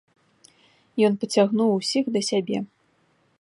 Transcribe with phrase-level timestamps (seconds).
[1.09, 2.57] Ён пацягнуў усіх да сябе.